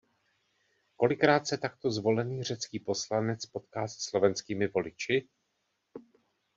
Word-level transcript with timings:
Kolikrát 0.97 1.47
se 1.47 1.57
takto 1.57 1.91
zvolený 1.91 2.43
řecký 2.43 2.79
poslanec 2.79 3.45
potká 3.45 3.87
se 3.87 3.97
slovenskými 4.01 4.67
voliči? 4.67 5.27